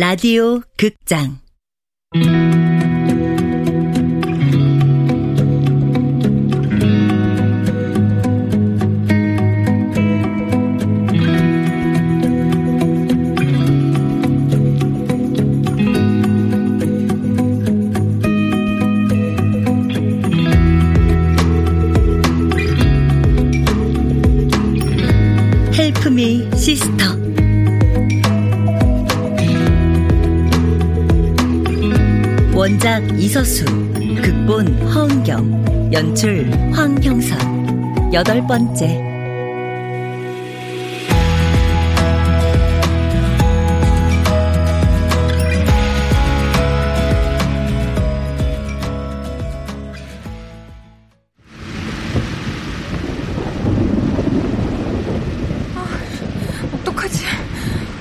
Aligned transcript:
라디오 0.00 0.60
극장. 0.76 1.40
헬프미 25.74 26.56
시스터 26.56 27.27
원작 32.58 33.00
이서수 33.16 33.64
극본 34.20 34.66
허은경 34.88 35.92
연출 35.92 36.50
황형선 36.72 38.12
여덟 38.12 38.44
번째 38.48 39.00
어떡하지? 56.72 57.24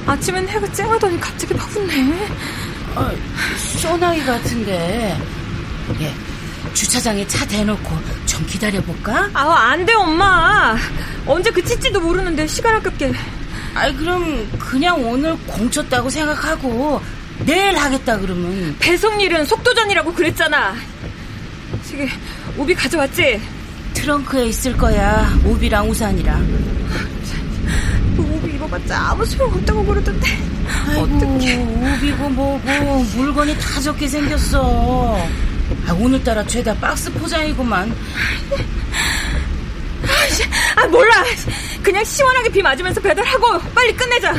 아침엔 0.08 0.48
해가 0.48 0.74
쨍하더니 0.74 1.20
갑자기 1.20 1.54
막 1.54 1.70
웃네. 1.78 2.67
아, 2.98 3.12
소나기 3.80 4.26
같은데. 4.26 5.18
예, 6.02 6.14
주차장에 6.74 7.26
차 7.28 7.46
대놓고 7.46 7.96
좀 8.26 8.46
기다려볼까? 8.48 9.30
아, 9.34 9.54
안 9.72 9.86
돼, 9.86 9.94
엄마. 9.94 10.76
언제 11.26 11.52
그칠지도 11.52 12.00
모르는데 12.02 12.48
시간 12.48 12.76
아깝게. 12.76 13.14
아이, 13.76 13.96
그럼 13.96 14.50
그냥 14.58 15.00
오늘 15.06 15.38
공쳤다고 15.46 16.10
생각하고 16.10 17.02
내일 17.46 17.78
하겠다 17.78 18.18
그러면. 18.18 18.76
배송 18.80 19.22
일은 19.22 19.46
속도전이라고 19.46 20.14
그랬잖아. 20.14 20.74
저기, 21.90 22.10
우비 22.58 22.74
가져왔지? 22.74 23.40
트렁크에 23.94 24.48
있을 24.48 24.76
거야. 24.76 25.32
우비랑 25.46 25.90
우산이랑. 25.90 26.68
입어봤자 28.68 29.10
아무 29.12 29.26
소용 29.26 29.54
없다고 29.54 29.84
그러던데. 29.86 30.28
어떡해. 30.98 31.56
우비고 31.56 32.30
뭐고 32.30 33.04
물건이 33.16 33.58
다 33.58 33.80
적게 33.80 34.08
생겼어. 34.08 35.18
아, 35.88 35.94
오늘따라 35.94 36.46
죄다 36.46 36.74
박스 36.76 37.12
포장이구만. 37.14 37.96
아, 40.76 40.88
몰라. 40.88 41.24
그냥 41.82 42.04
시원하게 42.04 42.50
비 42.50 42.62
맞으면서 42.62 43.02
배달하고 43.02 43.60
빨리 43.74 43.96
끝내자. 43.96 44.36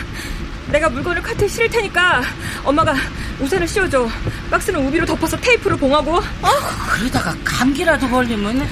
내가 0.69 0.89
물건을 0.91 1.23
카트에 1.23 1.49
실을 1.49 1.69
테니까 1.71 2.23
엄마가 2.65 2.95
우산을 3.41 3.67
씌워줘. 3.67 4.09
박스는 4.51 4.87
우비로 4.87 5.07
덮어서 5.07 5.37
테이프로 5.39 5.77
봉하고. 5.77 6.17
어? 6.17 6.49
그러다가 6.91 7.35
감기라도 7.45 8.09
걸리면 8.09 8.69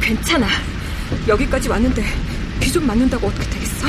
괜찮아. 0.00 0.46
여기까지 1.28 1.68
왔는데 1.68 2.04
비 2.60 2.70
좀 2.70 2.86
맞는다고 2.86 3.26
어떻게 3.26 3.48
되겠어? 3.50 3.86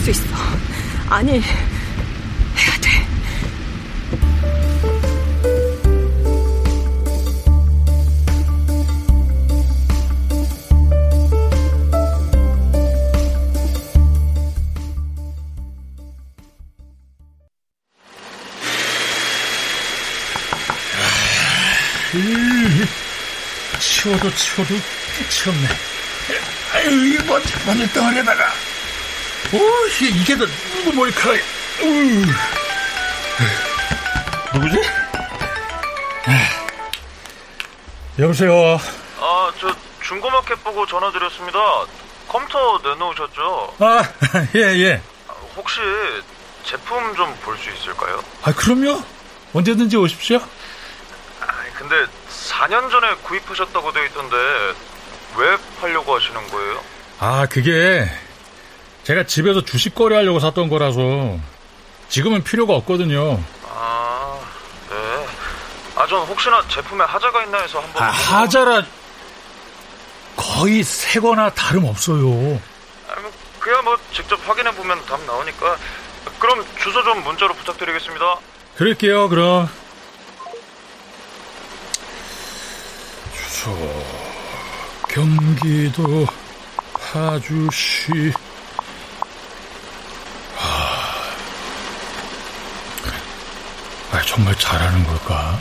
할수 0.00 0.10
있어. 0.10 0.34
아니, 1.10 1.32
해야 1.32 1.40
돼. 2.80 3.06
치워도 23.78 24.34
치워도 24.34 24.74
없네. 25.50 25.68
아유, 26.72 26.90
이 26.90 27.18
먼지, 27.26 27.52
먼지 27.66 27.92
덩어리에다가. 27.92 28.59
오, 29.52 29.86
이게, 29.88 30.08
이게 30.08 30.36
다 30.36 30.44
누구 30.84 30.92
머리카락이. 30.96 31.40
으. 31.82 32.24
누구지? 34.54 34.80
여보세요. 38.18 38.78
아, 39.18 39.52
저 39.58 39.74
중고마켓 40.02 40.62
보고 40.62 40.86
전화드렸습니다. 40.86 41.58
컴퓨터 42.28 42.80
내놓으셨죠? 42.84 43.74
아, 43.80 44.02
예, 44.54 44.60
예. 44.60 45.02
아, 45.28 45.32
혹시 45.56 45.80
제품 46.64 47.14
좀 47.16 47.34
볼 47.42 47.56
수 47.58 47.70
있을까요? 47.70 48.22
아, 48.42 48.52
그럼요. 48.52 49.02
언제든지 49.52 49.96
오십시오. 49.96 50.38
아, 51.40 51.46
근데 51.76 51.94
4년 52.50 52.90
전에 52.90 53.14
구입하셨다고 53.22 53.92
돼 53.92 54.06
있던데 54.06 54.36
왜 55.36 55.56
팔려고 55.80 56.14
하시는 56.16 56.46
거예요? 56.50 56.84
아, 57.18 57.46
그게 57.50 58.08
제가 59.04 59.24
집에서 59.24 59.64
주식 59.64 59.94
거래 59.94 60.16
하려고 60.16 60.40
샀던 60.40 60.68
거라서 60.68 61.38
지금은 62.08 62.42
필요가 62.44 62.74
없거든요. 62.76 63.42
아, 63.66 64.38
네. 64.90 65.26
아, 65.96 66.06
전 66.06 66.26
혹시나 66.26 66.62
제품에 66.68 67.04
하자가 67.04 67.44
있나 67.44 67.58
해서 67.58 67.80
한번. 67.80 68.02
아, 68.02 68.10
하자라 68.10 68.84
거의 70.36 70.82
새거나 70.82 71.50
다름없어요. 71.50 72.60
아, 73.08 73.20
뭐, 73.20 73.32
그야 73.58 73.80
뭐 73.82 73.96
직접 74.12 74.38
확인해 74.48 74.70
보면 74.74 75.04
답 75.06 75.20
나오니까. 75.24 75.76
그럼 76.38 76.64
주소 76.82 77.02
좀 77.02 77.22
문자로 77.24 77.54
부탁드리겠습니다. 77.54 78.36
그럴게요, 78.76 79.28
그럼. 79.28 79.68
주소, 83.34 83.70
경기도 85.08 86.26
파주시. 87.12 88.32
아, 90.58 91.14
아, 94.12 94.19
정말 94.30 94.56
잘하는 94.56 95.04
걸까? 95.08 95.58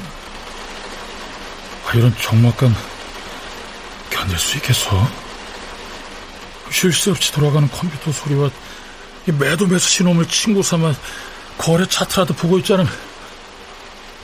아, 1.88 1.92
이런 1.96 2.16
적막감 2.18 2.72
견딜 4.12 4.38
수 4.38 4.58
있겠어? 4.58 5.10
쉴 6.70 6.94
새 6.94 7.10
없이 7.10 7.34
돌아가는 7.34 7.68
컴퓨터 7.68 8.12
소리와 8.12 8.52
이 9.28 9.32
매도 9.32 9.66
매수 9.66 9.90
신호음을 9.90 10.28
친구 10.28 10.62
삼아 10.62 10.94
거래 11.58 11.84
차트라도 11.88 12.36
보고 12.36 12.60
있지 12.60 12.74
않으면 12.74 12.92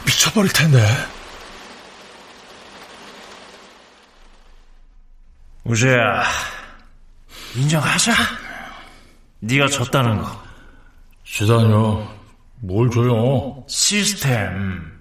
미쳐버릴 0.05 0.53
텐데. 0.53 1.07
우재야, 5.63 6.23
인정하자. 7.55 8.13
네가 9.39 9.69
졌다는 9.69 10.21
거. 10.21 10.43
지다녀, 11.25 12.07
뭘 12.59 12.89
줘요? 12.89 13.63
시스템. 13.67 14.91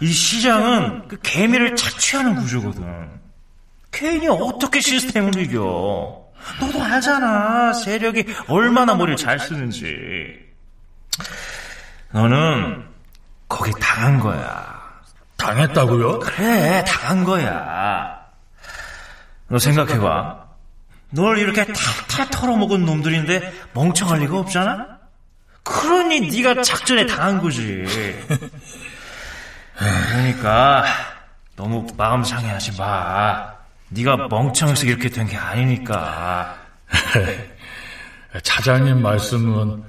이 0.00 0.12
시장은 0.12 1.08
그 1.08 1.18
개미를 1.22 1.74
착취하는 1.76 2.36
구조거든. 2.36 3.10
괜히 3.90 4.28
어떻게 4.28 4.80
시스템을 4.80 5.38
이겨? 5.38 6.22
너도 6.60 6.82
알잖아. 6.82 7.72
세력이 7.72 8.26
얼마나 8.48 8.94
머리를 8.94 9.16
잘 9.16 9.38
쓰는지. 9.38 10.38
너는 12.12 12.86
거기 13.48 13.72
당한 13.80 14.20
거야. 14.20 14.76
당했다고요? 15.38 16.18
그래, 16.20 16.84
당한 16.86 17.24
거야. 17.24 18.20
너 19.48 19.58
생각해봐. 19.58 20.46
널 21.10 21.38
이렇게 21.38 21.64
탈탈 21.64 22.28
털어먹은 22.30 22.84
놈들인데 22.84 23.52
멍청할 23.72 24.20
리가 24.20 24.38
없잖아? 24.38 24.95
그러니 25.66 26.20
네가 26.20 26.62
작전에 26.62 27.04
당한 27.06 27.40
거지. 27.40 27.84
그러니까 29.76 30.84
너무 31.56 31.86
마음 31.96 32.22
상해하지 32.22 32.76
마. 32.78 33.54
네가 33.88 34.28
멍청해서 34.28 34.86
이렇게 34.86 35.08
된 35.08 35.26
게 35.26 35.36
아니니까. 35.36 36.56
차장님 38.42 39.02
말씀은 39.02 39.82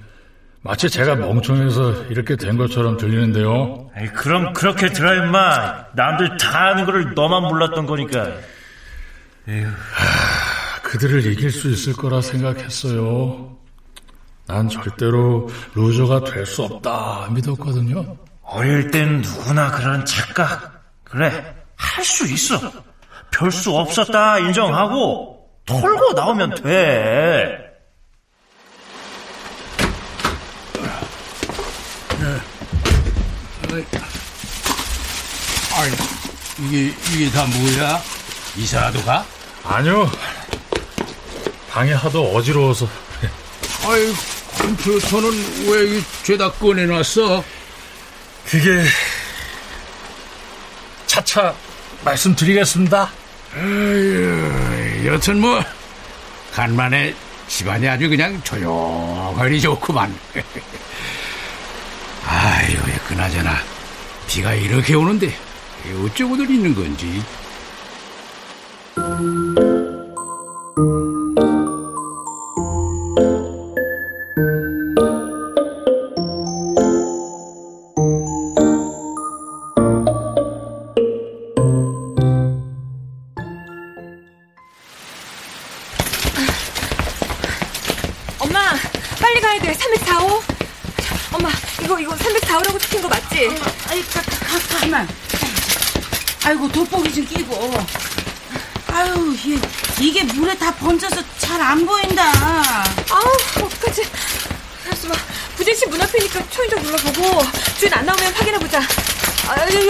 마치 0.62 0.90
제가 0.90 1.16
멍청해서 1.16 2.06
이렇게 2.06 2.36
된 2.36 2.58
것처럼 2.58 2.98
들리는데요. 2.98 3.92
에이, 3.98 4.08
그럼 4.08 4.54
그렇게 4.54 4.88
들어 4.90 5.14
임마. 5.16 5.86
남들 5.94 6.38
다 6.38 6.70
아는 6.70 6.86
거를 6.86 7.14
너만 7.14 7.44
몰랐던 7.44 7.86
거니까. 7.86 8.32
그들을 10.84 11.26
이길 11.32 11.52
수 11.52 11.70
있을 11.70 11.94
거라 11.94 12.22
생각했어요. 12.22 13.57
난 14.48 14.70
절대로 14.70 15.50
루저가 15.76 16.24
될 16.32 16.46
수 16.46 16.64
없다 16.64 17.28
믿었거든요. 17.32 18.18
어릴 18.44 18.92
땐 18.92 19.22
누구나 19.22 19.72
그런 19.72 20.06
착각. 20.06 20.84
그래, 21.04 21.56
할 21.76 22.04
수 22.04 22.26
있어. 22.28 22.60
별 23.32 23.52
수 23.52 23.76
없었다 23.76 24.40
인정하고 24.40 25.38
털고 25.66 26.14
나오면 26.14 26.56
돼. 26.64 27.68
아이, 35.76 35.92
이게, 36.66 36.94
이게 37.14 37.30
다 37.32 37.46
뭐야? 37.46 38.02
이사라도 38.58 39.02
가? 39.04 39.26
아니요. 39.64 40.10
방에 41.70 41.94
하도 41.94 42.24
어지러워서. 42.34 42.88
아이, 43.86 44.14
컴퓨터는 44.68 45.70
왜 45.70 46.02
죄다 46.24 46.52
꺼내놨어? 46.52 47.44
그게 48.46 48.84
차차 51.06 51.56
말씀드리겠습니다. 52.04 53.10
아유, 53.56 55.04
여튼 55.06 55.40
뭐, 55.40 55.64
간만에 56.54 57.16
집안이 57.48 57.88
아주 57.88 58.10
그냥 58.10 58.42
조용하니 58.44 59.62
좋구만. 59.62 60.14
아유, 62.28 62.78
그나저나, 63.08 63.58
비가 64.28 64.54
이렇게 64.54 64.96
오는데, 64.96 65.34
어쩌고들 66.06 66.50
있는 66.50 66.76
건지. 66.76 67.24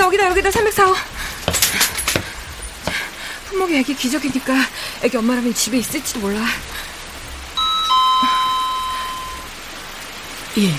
여기, 0.08 0.18
여기다, 0.18 0.30
여기다, 0.30 0.50
304호. 0.50 0.96
품목이 3.48 3.76
애기 3.76 3.94
기적이니까 3.94 4.54
애기 5.02 5.18
엄마라면 5.18 5.54
집에 5.54 5.80
있을지도 5.80 6.22
몰라. 6.22 6.40
예, 10.60 10.74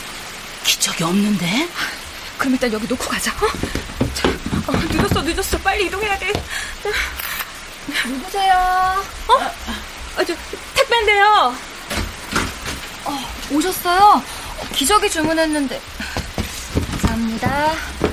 기적이 0.65 1.05
없는데? 1.05 1.69
그럼 2.39 2.55
일단 2.55 2.73
여기 2.73 2.87
놓고 2.87 3.07
가자, 3.07 3.33
어? 3.33 3.49
자, 4.15 4.29
어, 4.67 4.73
늦었어, 4.91 5.21
늦었어. 5.21 5.59
빨리 5.59 5.87
이동해야 5.87 6.19
돼. 6.19 6.33
누구세요? 8.07 8.55
어? 9.29 9.35
아, 10.17 10.25
저, 10.25 10.35
택배인데요. 10.75 11.55
어, 13.05 13.31
오셨어요? 13.51 14.23
기저귀 14.73 15.11
주문했는데. 15.11 15.81
감사합니다. 17.03 18.08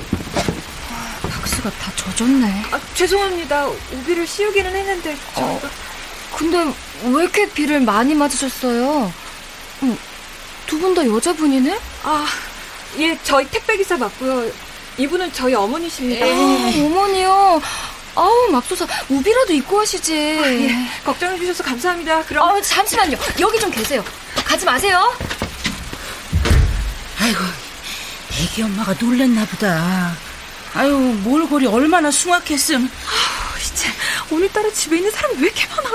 아, 1.66 1.70
박스가 1.70 1.70
다 1.70 1.92
젖었네. 1.96 2.62
아, 2.70 2.80
죄송합니다. 2.94 3.66
우비를 3.92 4.26
씌우기는 4.26 4.74
했는데, 4.74 5.16
저희가. 5.34 5.68
근데 6.36 6.58
왜 7.04 7.22
이렇게 7.22 7.48
비를 7.50 7.80
많이 7.80 8.14
맞으셨어요? 8.14 9.12
두분 10.66 10.94
다 10.94 11.06
여자분이네? 11.06 11.78
아, 12.04 12.26
예, 12.98 13.18
저희 13.22 13.48
택배기사 13.50 13.96
맞고요. 13.96 14.50
이분은 14.98 15.32
저희 15.32 15.54
어머니십니다. 15.54 16.24
아, 16.24 16.28
어머니요. 16.28 17.60
아우, 18.14 18.48
맙소사. 18.50 18.86
우비라도 19.08 19.52
입고 19.52 19.80
하시지. 19.80 20.14
예, 20.14 20.88
걱정해주셔서 21.04 21.64
감사합니다. 21.64 22.22
그럼. 22.24 22.48
아, 22.48 22.60
잠시만요. 22.60 23.16
여기 23.40 23.58
좀 23.60 23.70
계세요. 23.70 24.04
가지 24.44 24.64
마세요. 24.64 25.12
아이고, 27.20 27.40
애기 28.32 28.62
엄마가 28.62 28.94
놀랬나 28.98 29.44
보다. 29.46 30.16
아유, 30.76 30.92
몰골이 31.24 31.66
얼마나 31.66 32.10
숭악했음. 32.10 32.90
진짜, 33.62 33.90
오늘따라 34.30 34.70
집에 34.70 34.96
있는 34.98 35.10
사람이 35.10 35.36
왜 35.38 35.46
이렇게 35.46 35.66
많아? 35.68 35.88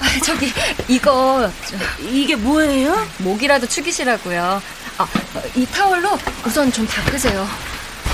아, 0.00 0.20
저기, 0.24 0.50
이거, 0.88 1.50
저, 1.68 1.76
이게 2.02 2.34
뭐예요? 2.34 3.06
목이라도 3.18 3.68
축이시라고요. 3.68 4.62
아, 4.96 5.06
이 5.54 5.66
타월로 5.66 6.18
우선 6.46 6.72
좀 6.72 6.86
닦으세요. 6.86 7.46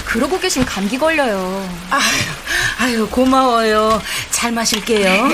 그러고 0.05 0.39
계신 0.41 0.65
감기 0.65 0.99
걸려요. 0.99 1.69
아유, 1.91 2.03
아유, 2.79 3.09
고마워요. 3.09 4.03
잘 4.31 4.51
마실게요. 4.53 5.29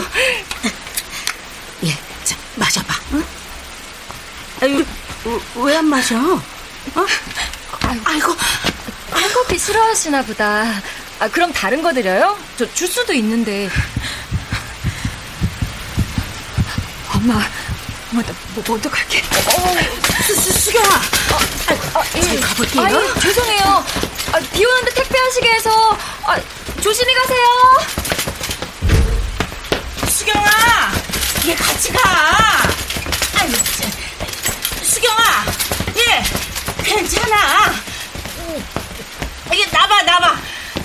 예, 1.84 1.90
자, 2.24 2.36
마셔봐. 2.56 2.94
응? 3.14 3.24
아유, 4.62 4.84
왜 5.56 5.76
안 5.76 5.86
마셔? 5.86 6.16
어? 6.16 7.06
아이고, 8.04 8.26
콩 8.28 8.36
커피 9.42 9.58
싫어하시나 9.58 10.22
보다. 10.22 10.64
아, 11.18 11.28
그럼 11.28 11.52
다른 11.52 11.82
거 11.82 11.92
드려요? 11.92 12.38
저 12.56 12.72
주스도 12.72 13.12
있는데. 13.14 13.68
엄마, 17.12 17.34
엄마, 18.12 18.22
나 18.22 18.32
뭐, 18.54 18.64
먼저 18.68 18.88
갈게. 18.88 19.20
수, 20.26 20.34
수, 20.36 20.52
수경아. 20.52 20.94
아, 21.94 22.02
잘 22.04 22.40
가볼게요. 22.40 22.82
아유, 22.84 23.14
죄송해요. 23.20 23.84
아, 24.32 24.38
비 24.52 24.64
오는데 24.64 24.94
택배하시게 24.94 25.52
해서. 25.54 25.98
아, 26.24 26.38
조심히 26.80 27.12
가세요. 27.14 27.44
수경아, 30.08 30.92
얘 31.48 31.54
같이 31.56 31.92
가. 31.92 32.00
아유. 33.40 33.52
수경아, 34.84 35.44
얘 35.96 36.22
괜찮아. 36.84 37.72
이게 39.52 39.66
나봐, 39.70 40.02
나봐. 40.02 40.34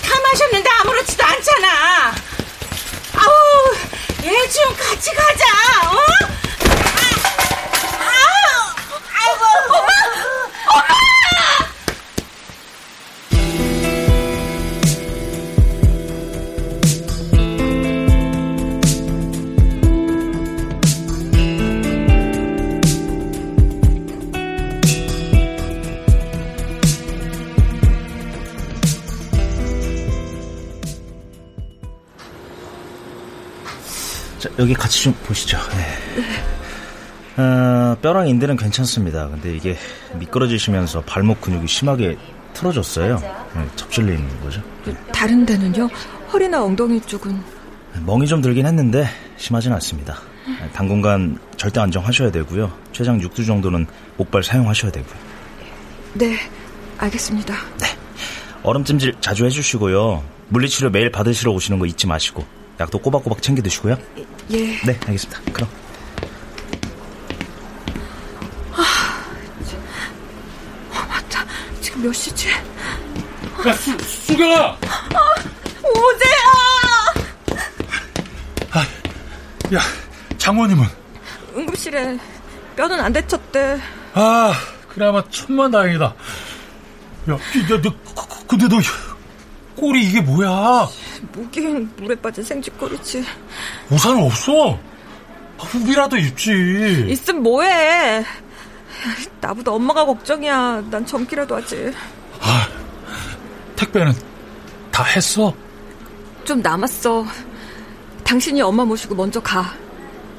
다 0.01 0.19
마셨는데 0.21 0.69
아무렇지도 0.81 1.23
않잖아. 1.23 2.13
아우, 3.13 3.75
얘 4.25 4.47
좀 4.49 4.75
같이 4.97 5.11
가자. 5.13 5.56
여기 34.59 34.73
같이 34.73 35.03
좀 35.03 35.13
보시죠. 35.25 35.57
네. 35.75 37.41
어, 37.41 37.95
뼈랑 38.01 38.27
인대는 38.27 38.57
괜찮습니다. 38.57 39.27
근데 39.29 39.55
이게 39.55 39.77
미끄러지시면서 40.15 41.01
발목 41.01 41.41
근육이 41.41 41.67
심하게 41.67 42.17
틀어졌어요. 42.53 43.19
네, 43.55 43.67
접질려 43.75 44.13
있는 44.13 44.41
거죠. 44.41 44.61
다른 45.11 45.45
데는요? 45.45 45.87
허리나 46.33 46.63
엉덩이 46.63 46.99
쪽은. 47.01 47.39
멍이 48.05 48.27
좀 48.27 48.41
들긴 48.41 48.65
했는데 48.65 49.07
심하진 49.37 49.71
않습니다. 49.73 50.17
네, 50.47 50.69
당분간 50.73 51.37
절대 51.55 51.79
안정하셔야 51.79 52.31
되고요. 52.31 52.71
최장 52.93 53.19
6주 53.19 53.45
정도는 53.45 53.85
목발 54.17 54.43
사용하셔야 54.43 54.91
되고요. 54.91 55.15
네, 56.15 56.35
알겠습니다. 56.97 57.53
얼음찜질 58.63 59.15
자주 59.21 59.45
해주시고요. 59.45 60.23
물리치료 60.49 60.89
매일 60.89 61.11
받으시러 61.11 61.51
오시는 61.51 61.77
거 61.77 61.85
잊지 61.85 62.07
마시고 62.07 62.43
약도 62.79 62.97
꼬박꼬박 62.97 63.41
챙겨 63.41 63.61
드시고요. 63.61 63.97
예. 64.51 64.77
네, 64.85 64.99
알겠습니다. 65.05 65.41
그럼. 65.51 65.69
맞다. 71.07 71.45
지금 71.81 72.03
몇 72.03 72.13
시지? 72.13 72.49
야, 72.49 73.73
수, 73.73 73.97
수경아! 73.99 74.77
오재야! 75.83 76.47
야, 79.73 79.79
장모님은? 80.37 80.85
응급실에 81.55 82.17
뼈는 82.77 82.99
안 83.01 83.11
다쳤대. 83.11 83.81
아, 84.13 84.53
그나마 84.87 85.21
천만 85.29 85.71
다행이다. 85.71 86.05
야, 86.05 86.13
너, 87.27 87.37
너, 87.81 87.95
근데 88.47 88.67
너 88.69 88.77
꼬리 89.75 90.05
이게 90.05 90.21
뭐야? 90.21 90.87
무긴 91.33 91.91
물에 91.97 92.15
빠진 92.15 92.43
생쥐꼬리지. 92.43 93.25
우산 93.89 94.17
없어? 94.21 94.77
후비라도 95.59 96.17
입지. 96.17 97.05
있으면 97.09 97.43
뭐해. 97.43 98.23
나보다 99.41 99.71
엄마가 99.71 100.05
걱정이야. 100.05 100.83
난 100.89 101.05
전기라도 101.05 101.55
하지. 101.55 101.93
아, 102.41 102.67
택배는 103.75 104.13
다 104.91 105.03
했어? 105.03 105.53
좀 106.43 106.61
남았어. 106.61 107.25
당신이 108.23 108.61
엄마 108.61 108.83
모시고 108.85 109.15
먼저 109.15 109.41
가. 109.41 109.73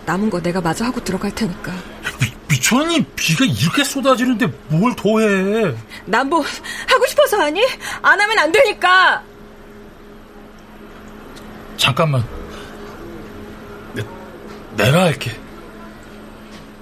남은 0.07 0.31
거 0.31 0.41
내가 0.41 0.61
마저 0.61 0.85
하고 0.85 1.03
들어갈 1.03 1.35
테니까. 1.35 1.73
미, 2.21 2.33
미쳤니? 2.49 3.05
비가 3.17 3.45
이렇게 3.45 3.85
쏟아지는데 3.85 4.47
뭘 4.69 4.95
더해? 4.97 5.75
난 6.07 6.29
뭐 6.29 6.41
하고 6.87 7.07
싶어서 7.07 7.39
하니? 7.41 7.63
안 8.03 8.21
하면 8.21 8.39
안 8.39 8.53
되니까. 8.53 9.23
잠깐만. 11.77 12.25
내, 14.79 14.85
내가 14.85 15.05
할게. 15.05 15.33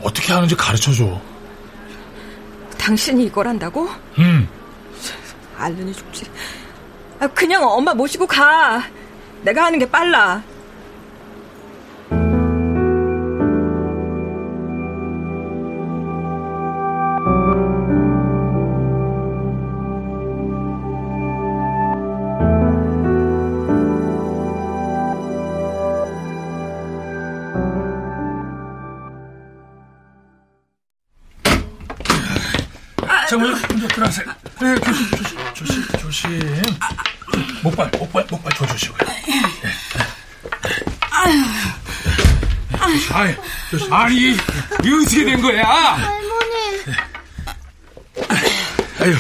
어떻게 0.03 0.33
하는지 0.33 0.55
가르쳐줘. 0.55 1.19
당신이 2.79 3.25
이걸 3.25 3.49
한다고? 3.49 3.89
응. 4.19 4.47
알른이 5.57 5.95
죽지. 5.95 6.27
아, 7.19 7.27
그냥 7.29 7.65
엄마 7.65 7.95
모시고 7.95 8.27
가. 8.27 8.85
내가 9.43 9.65
하는 9.65 9.79
게 9.79 9.91
빨라. 9.91 10.43
정말 33.37 33.53
먼저 33.69 33.89
들어가세요. 33.89 34.27
네, 34.63 34.75
조심, 34.81 35.11
조심, 35.11 35.39
조심, 35.55 35.99
조심. 35.99 36.63
목발, 37.63 37.91
목발, 37.99 38.27
목발 38.31 38.53
줘주시고요. 38.57 38.99
네. 39.07 39.73
아유, 43.13 43.35
아니, 43.91 44.17
이게 44.17 44.95
어떻게 44.95 45.25
된 45.25 45.43
거야? 45.43 45.65
할머니. 45.67 46.83
아유, 49.01 49.15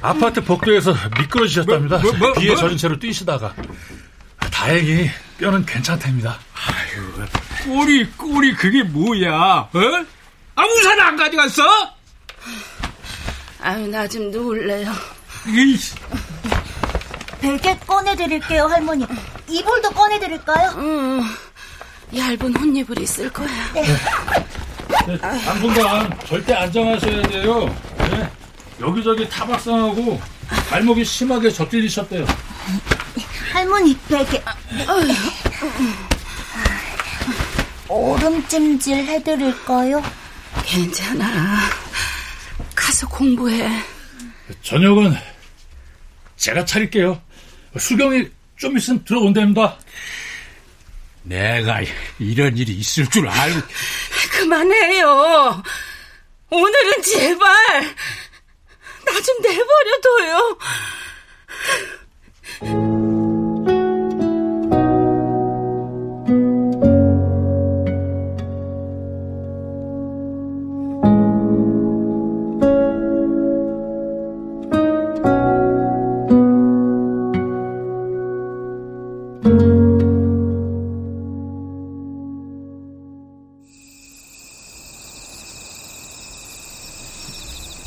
아파트 0.00 0.42
복도에서 0.42 0.94
미끄러지셨답니다. 1.18 1.98
뭐, 1.98 2.12
뭐, 2.12 2.28
뭐, 2.28 2.32
비에 2.32 2.52
뭐? 2.52 2.56
젖은 2.56 2.78
채로 2.78 2.98
뛰시다가. 2.98 3.54
다행히 4.50 5.10
뼈는 5.38 5.66
괜찮답니다. 5.66 6.38
꼬리, 7.64 8.06
꼬리, 8.12 8.54
그게 8.54 8.82
뭐야? 8.82 9.34
어? 9.34 9.70
아, 10.54 10.64
우산 10.64 11.00
안 11.00 11.16
가져갔어? 11.16 12.01
아유, 13.62 13.86
나 13.86 14.06
좀 14.08 14.30
누울래요. 14.30 14.92
이씨. 15.46 15.94
베개 17.40 17.78
꺼내드릴게요, 17.86 18.64
할머니. 18.66 19.06
이불도 19.48 19.90
꺼내드릴까요? 19.90 20.74
응, 20.78 21.22
얇은 22.16 22.56
혼이불이 22.56 23.02
있을 23.02 23.30
거야. 23.32 23.48
네, 23.74 25.18
당분간 25.18 26.18
절대 26.26 26.54
안정하셔야 26.54 27.22
돼요. 27.22 27.74
네. 27.98 28.30
여기저기 28.80 29.28
타박상하고 29.28 30.20
발목이 30.70 31.04
심하게 31.04 31.50
젖들리셨대요. 31.50 32.26
할머니, 33.52 33.96
베개. 34.08 34.42
얼음찜질 37.88 38.96
해드릴까요? 39.06 40.02
괜찮아. 40.64 41.58
가서 42.92 43.08
공부해. 43.08 43.82
저녁은 44.62 45.16
제가 46.36 46.62
차릴게요. 46.66 47.22
수경이 47.78 48.28
좀 48.58 48.76
있으면 48.76 49.02
들어온답니다. 49.04 49.78
내가 51.22 51.80
이런 52.18 52.54
일이 52.58 52.74
있을 52.74 53.08
줄 53.08 53.26
알고. 53.28 53.60
그만해요. 54.32 55.62
오늘은 56.50 57.02
제발 57.02 57.82
나 59.06 59.20
좀 59.22 59.40
내버려둬요. 59.42 60.58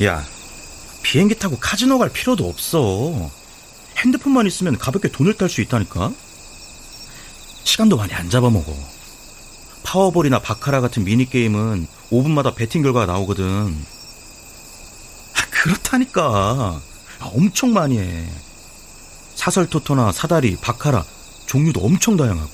야, 0.02 0.24
비행기 1.02 1.38
타고 1.38 1.56
카지노 1.58 1.98
갈 1.98 2.10
필요도 2.10 2.48
없어. 2.48 3.30
핸드폰만 3.96 4.46
있으면 4.46 4.76
가볍게 4.76 5.08
돈을 5.08 5.34
딸 5.34 5.48
수 5.48 5.60
있다니까? 5.62 6.12
시간도 7.64 7.96
많이 7.96 8.12
안 8.12 8.28
잡아먹어. 8.28 8.76
파워볼이나 9.82 10.40
바카라 10.40 10.80
같은 10.80 11.04
미니게임은 11.04 11.86
5분마다 12.10 12.54
배팅 12.54 12.82
결과가 12.82 13.06
나오거든. 13.06 13.46
아, 15.34 15.46
그렇다니까. 15.50 16.80
아, 17.18 17.24
엄청 17.24 17.72
많이 17.72 17.98
해. 17.98 18.28
사설토토나 19.36 20.12
사다리, 20.12 20.56
바카라, 20.56 21.04
종류도 21.46 21.80
엄청 21.80 22.16
다양하고. 22.16 22.50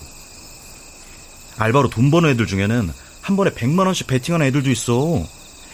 알바로 1.59 1.89
돈 1.91 2.11
버는 2.11 2.31
애들 2.31 2.47
중에는 2.47 2.93
한 3.21 3.37
번에 3.37 3.51
100만원씩 3.51 4.07
베팅하는 4.07 4.47
애들도 4.47 4.71
있어. 4.71 5.27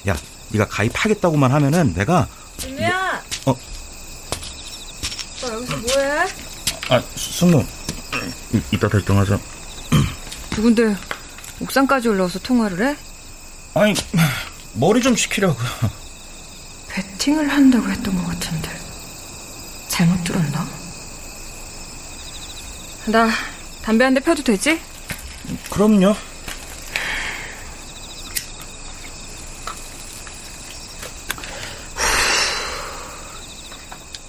야, 0.08 0.16
네가 0.50 0.66
가입하겠다고만 0.68 1.52
하면은 1.52 1.94
내가 1.94 2.26
진우야. 2.56 3.22
어? 3.46 3.54
너 5.40 5.52
여기서 5.54 5.76
뭐해? 5.76 6.26
아 6.90 7.02
승무 7.16 7.64
이, 8.54 8.60
이따 8.72 8.88
결정하자 8.88 9.38
누군데 10.56 10.96
옥상까지 11.60 12.08
올라와서 12.08 12.38
통화를 12.40 12.88
해? 12.88 12.96
아니 13.74 13.94
머리 14.74 15.00
좀 15.02 15.14
식히려고 15.14 15.56
배팅을 16.88 17.48
한다고 17.48 17.88
했던 17.90 18.16
것 18.16 18.26
같은데 18.26 18.70
잘못 19.88 20.24
들었나? 20.24 20.66
나 23.06 23.30
담배 23.82 24.04
한 24.04 24.14
대 24.14 24.20
펴도 24.20 24.42
되지? 24.42 24.80
그럼요 25.70 26.14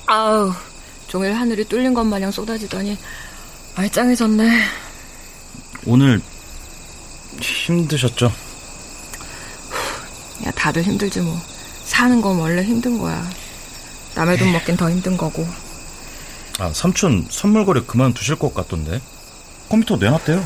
아우 0.09 0.51
종일 1.07 1.33
하늘이 1.33 1.63
뚫린 1.65 1.93
것 1.93 2.03
마냥 2.03 2.31
쏟아지더니 2.31 2.97
말짱해졌네. 3.75 4.63
오늘 5.85 6.19
힘드셨죠? 7.39 8.31
야 10.47 10.51
다들 10.51 10.81
힘들지 10.81 11.21
뭐. 11.21 11.39
사는 11.85 12.19
건 12.21 12.39
원래 12.39 12.63
힘든 12.63 12.97
거야. 12.97 13.23
남의 14.15 14.39
돈 14.39 14.51
먹긴 14.51 14.75
더 14.75 14.89
힘든 14.89 15.15
거고. 15.15 15.47
아 16.57 16.73
삼촌 16.73 17.27
선물 17.29 17.65
거래 17.65 17.81
그만두실 17.81 18.35
것 18.37 18.51
같던데. 18.55 18.99
컴퓨터 19.69 19.95
내놨대요. 19.97 20.43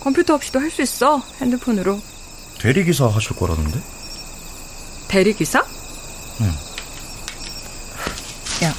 컴퓨터 0.00 0.34
없이도 0.36 0.58
할 0.58 0.70
수 0.70 0.80
있어? 0.80 1.22
핸드폰으로. 1.42 2.00
대리기사 2.58 3.08
하실 3.08 3.36
거라던데? 3.36 3.78
대리기사? 5.08 5.62
응. 6.40 6.54
야 8.62 8.74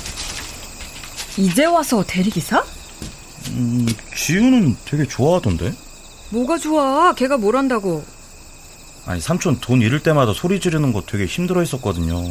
이제 1.37 1.65
와서 1.65 2.03
대리기사? 2.05 2.63
음 3.49 3.85
지우는 4.15 4.77
되게 4.85 5.05
좋아하던데 5.05 5.73
뭐가 6.29 6.57
좋아 6.57 7.13
걔가 7.13 7.37
뭘 7.37 7.55
한다고 7.55 8.03
아니 9.05 9.19
삼촌 9.19 9.59
돈 9.59 9.81
잃을 9.81 10.01
때마다 10.03 10.31
소리 10.33 10.59
지르는 10.59 10.93
거 10.93 11.01
되게 11.01 11.25
힘들어 11.25 11.59
했었거든요 11.61 12.23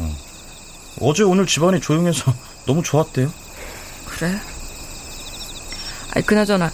어제 1.01 1.23
오늘 1.23 1.45
집안이 1.45 1.81
조용해서 1.81 2.33
너무 2.65 2.81
좋았대요 2.81 3.31
그래? 4.05 4.39
아니 6.13 6.25
그나저나 6.25 6.71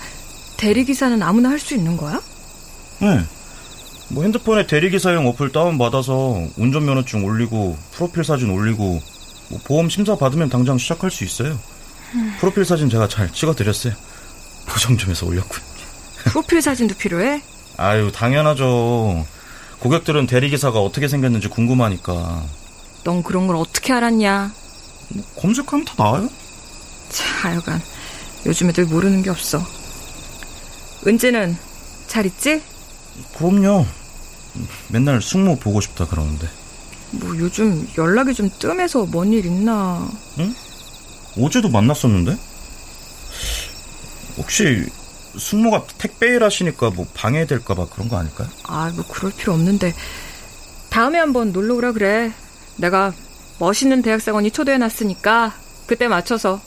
대리기사는 0.57 1.21
아무나 1.23 1.49
할 1.49 1.59
수 1.59 1.75
있는 1.75 1.97
거야? 1.97 2.21
네. 2.99 3.23
뭐 4.09 4.23
핸드폰에 4.23 4.65
대리기사용 4.67 5.27
어플 5.27 5.51
다운받아서 5.51 6.47
운전면허증 6.57 7.23
올리고 7.25 7.77
프로필 7.91 8.23
사진 8.23 8.49
올리고 8.49 9.01
뭐 9.49 9.59
보험 9.65 9.89
심사 9.89 10.15
받으면 10.15 10.49
당장 10.49 10.77
시작할 10.77 11.11
수 11.11 11.23
있어요. 11.23 11.59
음. 12.15 12.35
프로필 12.39 12.65
사진 12.65 12.89
제가 12.89 13.07
잘 13.07 13.31
찍어드렸어요. 13.31 13.93
보정 14.67 14.97
좀 14.97 15.11
해서 15.11 15.25
올렸군. 15.25 15.61
프로필 16.25 16.61
사진도 16.61 16.95
필요해? 16.95 17.41
아유 17.77 18.11
당연하죠. 18.11 19.25
고객들은 19.79 20.25
대리기사가 20.27 20.79
어떻게 20.81 21.07
생겼는지 21.07 21.47
궁금하니까. 21.47 22.43
넌 23.03 23.23
그런 23.23 23.47
걸 23.47 23.55
어떻게 23.55 23.93
알았냐? 23.93 24.51
뭐 25.09 25.23
검색하면 25.37 25.85
다 25.85 25.93
나와요. 25.97 26.29
자, 27.09 27.23
하여간 27.47 27.81
요즘 28.45 28.69
애들 28.69 28.85
모르는 28.85 29.21
게 29.21 29.29
없어. 29.29 29.61
은지는 31.05 31.55
잘 32.07 32.25
있지? 32.25 32.61
그럼요. 33.37 33.85
맨날 34.89 35.21
숙모 35.21 35.55
보고 35.57 35.79
싶다 35.79 36.05
그러는데. 36.07 36.47
뭐 37.11 37.37
요즘 37.37 37.87
연락이 37.97 38.33
좀 38.33 38.49
뜸해서 38.59 39.05
뭔 39.05 39.31
일 39.31 39.45
있나? 39.45 40.09
응? 40.39 40.53
어제도 41.39 41.69
만났었는데? 41.69 42.35
혹시 44.37 44.85
숙모가 45.37 45.85
택배 45.97 46.27
일 46.27 46.43
하시니까 46.43 46.89
뭐 46.91 47.05
방해될까봐 47.13 47.87
그런 47.89 48.09
거 48.09 48.17
아닐까요? 48.17 48.47
아, 48.63 48.91
뭐 48.95 49.05
그럴 49.07 49.31
필요 49.31 49.53
없는데. 49.53 49.93
다음에 50.89 51.19
한번 51.19 51.51
놀러 51.51 51.75
오라 51.75 51.91
그래. 51.91 52.31
내가 52.77 53.13
멋있는 53.59 54.01
대학생원이 54.01 54.51
초대해놨으니까 54.51 55.53
그때 55.85 56.07
맞춰서. 56.07 56.61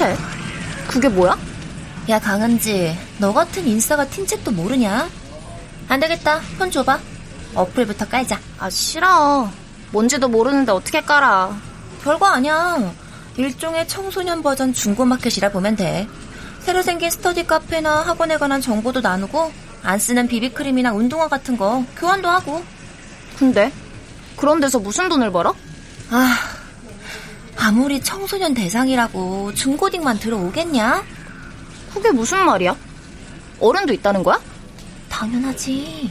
틴챗? 0.00 0.16
그게 0.88 1.08
뭐야? 1.08 1.36
야, 2.08 2.18
강은지, 2.18 2.96
너 3.18 3.32
같은 3.32 3.66
인싸가 3.66 4.06
틴챗도 4.06 4.52
모르냐? 4.52 5.08
안 5.88 6.00
되겠다. 6.00 6.40
폰 6.58 6.70
줘봐. 6.70 6.98
어플부터 7.54 8.08
깔자. 8.08 8.40
아, 8.58 8.70
싫어. 8.70 9.50
뭔지도 9.92 10.28
모르는데 10.28 10.72
어떻게 10.72 11.02
깔아. 11.02 11.54
별거 12.02 12.26
아니야. 12.26 12.92
일종의 13.36 13.86
청소년 13.88 14.42
버전 14.42 14.72
중고마켓이라 14.72 15.50
보면 15.50 15.76
돼. 15.76 16.08
새로 16.60 16.82
생긴 16.82 17.10
스터디 17.10 17.46
카페나 17.46 18.02
학원에 18.02 18.38
관한 18.38 18.60
정보도 18.60 19.00
나누고, 19.00 19.52
안 19.82 19.98
쓰는 19.98 20.28
비비크림이나 20.28 20.92
운동화 20.92 21.28
같은 21.28 21.56
거 21.56 21.84
교환도 21.96 22.28
하고. 22.28 22.62
근데? 23.38 23.72
그런 24.36 24.60
데서 24.60 24.78
무슨 24.78 25.08
돈을 25.08 25.30
벌어? 25.30 25.54
아, 26.10 26.36
아무리 27.70 28.00
청소년 28.02 28.52
대상이라고 28.52 29.54
중고딩만 29.54 30.18
들어오겠냐? 30.18 31.04
그게 31.94 32.10
무슨 32.10 32.44
말이야? 32.44 32.74
어른도 33.60 33.92
있다는 33.92 34.24
거야? 34.24 34.40
당연하지. 35.08 36.10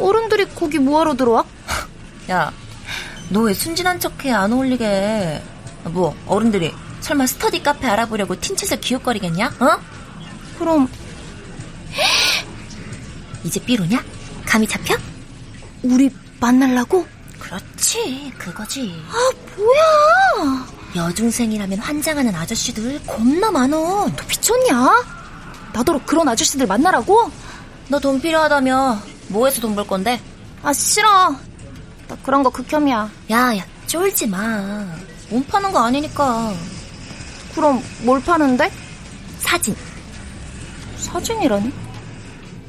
어른들이 0.00 0.46
거기 0.56 0.80
뭐하러 0.80 1.14
들어와? 1.14 1.44
야, 2.32 2.52
너 3.28 3.42
왜 3.42 3.54
순진한 3.54 4.00
척해 4.00 4.32
안 4.32 4.52
어울리게. 4.52 5.40
뭐 5.84 6.16
어른들이 6.26 6.74
설마 7.02 7.28
스터디 7.28 7.62
카페 7.62 7.86
알아보려고 7.86 8.34
틴챗을 8.34 8.80
기웃거리겠냐? 8.80 9.46
어? 9.60 9.78
그럼 10.58 10.88
이제 13.44 13.60
삐로냐? 13.60 14.02
감이 14.44 14.66
잡혀? 14.66 14.96
우리 15.84 16.10
만날라고? 16.40 17.06
그렇지, 17.38 18.32
그거지. 18.38 18.94
아, 19.10 19.30
뭐야! 19.56 20.66
여중생이라면 20.96 21.78
환장하는 21.78 22.34
아저씨들 22.34 23.04
겁나 23.06 23.50
많어. 23.50 23.76
너 24.08 24.24
미쳤냐? 24.28 25.04
나더러 25.72 26.00
그런 26.04 26.28
아저씨들 26.28 26.66
만나라고? 26.66 27.30
너 27.88 27.98
돈 28.00 28.20
필요하다며 28.20 28.98
뭐해서 29.28 29.60
돈 29.60 29.74
벌 29.74 29.86
건데? 29.86 30.20
아, 30.62 30.72
싫어. 30.72 31.30
나 32.08 32.16
그런 32.22 32.42
거 32.42 32.50
극혐이야. 32.50 33.10
야, 33.30 33.56
야, 33.56 33.64
쫄지 33.86 34.26
마. 34.26 34.84
몸 35.30 35.44
파는 35.44 35.72
거 35.72 35.84
아니니까. 35.84 36.52
그럼 37.54 37.82
뭘 38.02 38.22
파는데? 38.22 38.70
사진. 39.40 39.76
사진이라니? 40.98 41.72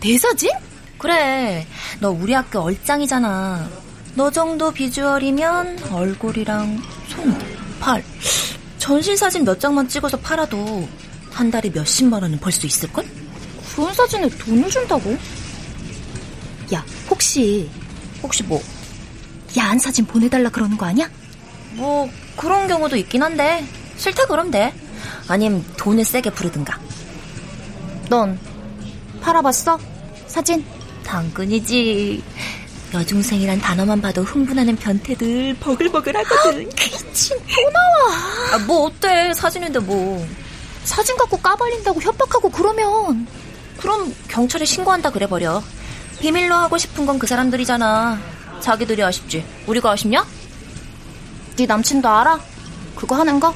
내 0.01 0.17
사진? 0.17 0.49
그래. 0.97 1.65
너 1.99 2.11
우리 2.11 2.33
학교 2.33 2.59
얼짱이잖아. 2.59 3.67
너 4.15 4.29
정도 4.31 4.71
비주얼이면 4.71 5.83
얼굴이랑 5.91 6.81
손, 7.07 7.37
팔, 7.79 8.03
전신 8.77 9.15
사진 9.15 9.43
몇 9.45 9.59
장만 9.59 9.87
찍어서 9.87 10.17
팔아도 10.19 10.87
한 11.31 11.51
달에 11.51 11.69
몇십만 11.69 12.21
원은 12.21 12.39
벌 12.39 12.51
수 12.51 12.65
있을걸? 12.65 13.05
그런 13.75 13.93
사진에 13.93 14.27
돈을 14.29 14.69
준다고? 14.69 15.15
야, 16.73 16.83
혹시 17.09 17.69
혹시 18.21 18.43
뭐? 18.43 18.61
야한 19.57 19.79
사진 19.79 20.05
보내달라 20.05 20.49
그러는 20.49 20.75
거 20.77 20.85
아니야? 20.85 21.09
뭐 21.73 22.09
그런 22.35 22.67
경우도 22.67 22.97
있긴 22.97 23.23
한데 23.23 23.65
싫다 23.97 24.25
그럼 24.25 24.51
돼. 24.51 24.73
아님 25.27 25.63
돈을 25.77 26.03
세게 26.03 26.31
부르든가. 26.31 26.79
넌 28.09 28.37
팔아봤어? 29.21 29.79
사진? 30.27 30.65
당근이지. 31.03 32.23
여중생이란 32.93 33.59
단어만 33.59 34.01
봐도 34.01 34.23
흥분하는 34.23 34.75
변태들 34.75 35.55
버글버글 35.59 36.15
하거든. 36.17 36.67
미친, 36.73 37.37
또 37.37 37.69
나와. 37.71 38.53
아, 38.53 38.57
뭐 38.65 38.85
어때? 38.87 39.33
사진인데 39.33 39.79
뭐. 39.79 40.25
사진 40.83 41.15
갖고 41.17 41.37
까발린다고 41.37 42.01
협박하고 42.01 42.49
그러면. 42.49 43.27
그럼 43.77 44.13
경찰에 44.27 44.65
신고한다 44.65 45.11
그래버려. 45.11 45.61
비밀로 46.19 46.55
하고 46.55 46.77
싶은 46.77 47.05
건 47.05 47.19
그 47.19 47.27
사람들이잖아. 47.27 48.19
자기들이 48.59 49.03
아쉽지. 49.03 49.45
우리가 49.67 49.91
아쉽냐? 49.91 50.25
네 51.57 51.65
남친도 51.65 52.09
알아? 52.09 52.39
그거 52.95 53.15
하는 53.15 53.39
거? 53.39 53.53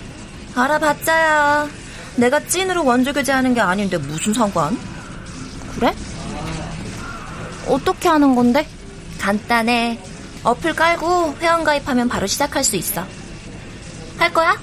알아봤자야. 0.56 1.68
내가 2.18 2.40
찐으로 2.46 2.86
원조 2.86 3.12
교제하는 3.12 3.54
게 3.56 3.62
아닌데 3.62 3.98
무슨 3.98 4.34
상관? 4.34 4.78
그래? 5.76 5.94
어떻게 7.68 8.08
하는 8.08 8.36
건데? 8.36 8.68
간단해. 9.24 9.98
어플 10.44 10.76
깔고 10.76 11.36
회원 11.36 11.64
가입하면 11.64 12.10
바로 12.10 12.28
시작할 12.28 12.62
수 12.62 12.76
있어. 12.76 13.08
할 14.18 14.34
거야? 14.34 14.60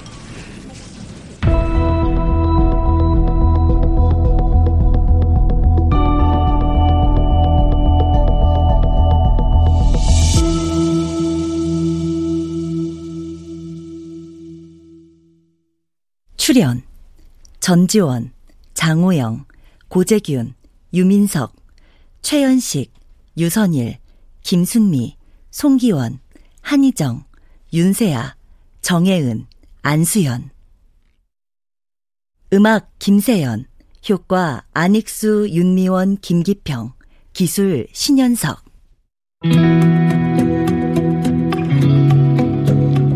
출연 16.37 16.83
전지원, 17.59 18.31
장호영, 18.75 19.45
고재균, 19.87 20.53
유민석, 20.93 21.55
최연식, 22.21 22.93
유선일, 23.37 24.00
김순미, 24.43 25.17
송기원, 25.51 26.19
한희정, 26.61 27.23
윤세아, 27.73 28.35
정혜은, 28.81 29.47
안수연. 29.81 30.49
음악 32.53 32.91
김세연, 32.99 33.65
효과 34.09 34.63
안익수, 34.73 35.49
윤미원, 35.51 36.17
김기평, 36.17 36.93
기술 37.33 37.87
신현석. 37.93 38.63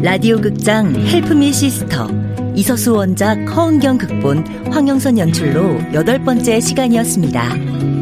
라디오 0.02 0.40
극장 0.40 0.96
헬프미 0.96 1.52
시스터 1.52 2.08
이서수 2.56 2.94
원작 2.94 3.36
허은경 3.56 3.98
극본 3.98 4.72
황영선 4.72 5.18
연출로 5.18 5.80
여덟 5.94 6.24
번째 6.24 6.60
시간이었습니다. 6.62 7.95